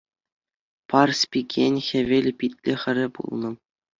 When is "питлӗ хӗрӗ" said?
2.39-3.07